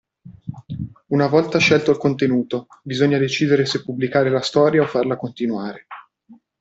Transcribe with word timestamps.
Una 1.09 1.27
volta 1.27 1.59
scelto 1.59 1.91
il 1.91 1.97
contenuto, 1.99 2.65
bisogna 2.81 3.19
decidere 3.19 3.67
se 3.67 3.83
pubblicare 3.83 4.31
la 4.31 4.41
storia 4.41 4.81
o 4.81 4.87
farla 4.87 5.15
continuare. 5.15 5.85